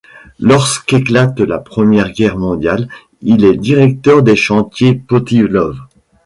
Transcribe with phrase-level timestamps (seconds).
[0.39, 2.87] Lorsqu'éclate la Première Guerre mondiale,
[3.21, 5.77] il est directeur des chantiers Poutilov.